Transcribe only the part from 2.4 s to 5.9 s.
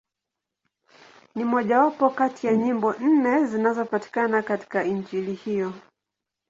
ya nyimbo nne zinazopatikana katika Injili hiyo.